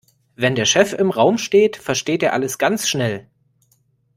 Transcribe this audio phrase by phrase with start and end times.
[0.35, 3.27] Wenn der Chef im Raum steht, versteht er alles ganz schnell.